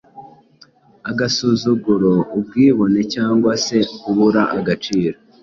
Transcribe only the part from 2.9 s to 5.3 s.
cyangwa se kubura agaciro